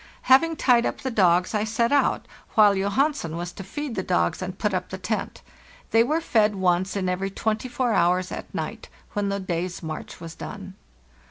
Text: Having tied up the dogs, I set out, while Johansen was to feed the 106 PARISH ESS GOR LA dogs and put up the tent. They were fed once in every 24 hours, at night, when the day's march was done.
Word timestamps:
Having 0.23 0.55
tied 0.55 0.83
up 0.83 1.01
the 1.01 1.11
dogs, 1.11 1.53
I 1.53 1.63
set 1.63 1.91
out, 1.91 2.25
while 2.55 2.73
Johansen 2.73 3.37
was 3.37 3.51
to 3.51 3.63
feed 3.63 3.93
the 3.93 4.01
106 4.01 4.09
PARISH 4.09 4.09
ESS 4.09 4.09
GOR 4.09 4.17
LA 4.17 4.25
dogs 4.25 4.41
and 4.41 4.57
put 4.57 4.73
up 4.83 4.89
the 4.89 4.97
tent. 4.97 5.41
They 5.91 6.03
were 6.03 6.19
fed 6.19 6.55
once 6.55 6.95
in 6.95 7.07
every 7.07 7.29
24 7.29 7.93
hours, 7.93 8.31
at 8.31 8.51
night, 8.51 8.89
when 9.13 9.29
the 9.29 9.39
day's 9.39 9.83
march 9.83 10.19
was 10.19 10.33
done. 10.33 10.73